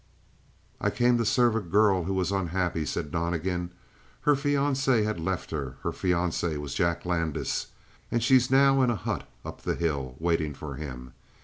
[0.79, 3.71] "I came to serve a girl who was unhappy," said Donnegan.
[4.21, 7.67] "Her fiancé had left her; her fiancé was Jack Landis.
[8.09, 11.13] And she's now in a hut up the hill waiting for him.